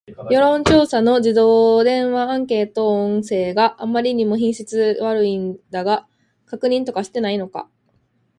[0.31, 6.07] 世論調査の自動電話アンケート音声があまりにも品質悪いのだが、
[6.47, 7.69] 確認とかしていないのか